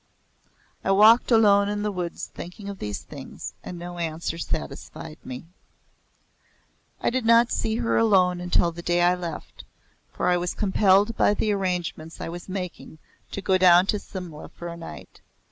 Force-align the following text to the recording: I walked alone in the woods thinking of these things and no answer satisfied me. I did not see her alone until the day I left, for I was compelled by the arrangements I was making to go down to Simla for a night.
I 0.83 0.89
walked 0.89 1.29
alone 1.29 1.69
in 1.69 1.83
the 1.83 1.91
woods 1.91 2.25
thinking 2.33 2.69
of 2.69 2.79
these 2.79 3.03
things 3.03 3.53
and 3.63 3.77
no 3.77 3.99
answer 3.99 4.39
satisfied 4.39 5.19
me. 5.23 5.45
I 6.99 7.11
did 7.11 7.23
not 7.23 7.51
see 7.51 7.75
her 7.75 7.97
alone 7.97 8.41
until 8.41 8.71
the 8.71 8.81
day 8.81 9.03
I 9.03 9.13
left, 9.13 9.63
for 10.11 10.27
I 10.27 10.37
was 10.37 10.55
compelled 10.55 11.15
by 11.17 11.35
the 11.35 11.51
arrangements 11.51 12.19
I 12.19 12.29
was 12.29 12.49
making 12.49 12.97
to 13.29 13.43
go 13.43 13.59
down 13.59 13.85
to 13.93 13.99
Simla 13.99 14.49
for 14.49 14.69
a 14.69 14.75
night. 14.75 15.21